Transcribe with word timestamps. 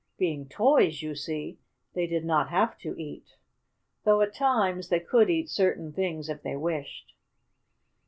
Being 0.17 0.49
toys, 0.49 1.03
you 1.03 1.13
see, 1.13 1.59
they 1.93 2.07
did 2.07 2.25
not 2.25 2.49
have 2.49 2.75
to 2.79 2.99
eat. 2.99 3.35
Though, 4.03 4.21
at 4.21 4.33
times, 4.33 4.89
they 4.89 4.99
could 4.99 5.29
eat 5.29 5.47
certain 5.47 5.93
things 5.93 6.27
if 6.27 6.41
they 6.41 6.55
wished. 6.55 7.13